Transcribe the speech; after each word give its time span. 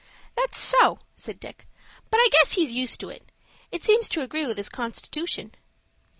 "That's 0.35 0.57
so," 0.57 0.97
said 1.13 1.39
Dick; 1.39 1.67
"but 2.09 2.17
I 2.17 2.27
guess 2.31 2.53
he's 2.53 2.71
used 2.71 2.99
to 3.01 3.09
it. 3.09 3.31
It 3.71 3.83
seems 3.83 4.09
to 4.09 4.23
agree 4.23 4.47
with 4.47 4.57
his 4.57 4.67
constitution." 4.67 5.53